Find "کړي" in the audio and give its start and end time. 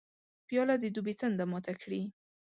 1.81-2.01